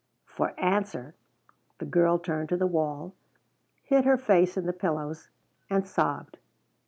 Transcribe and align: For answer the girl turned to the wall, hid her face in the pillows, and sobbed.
For 0.25 0.59
answer 0.59 1.13
the 1.77 1.85
girl 1.85 2.17
turned 2.17 2.49
to 2.49 2.57
the 2.57 2.65
wall, 2.65 3.13
hid 3.83 4.03
her 4.03 4.17
face 4.17 4.57
in 4.57 4.65
the 4.65 4.73
pillows, 4.73 5.29
and 5.69 5.87
sobbed. 5.87 6.39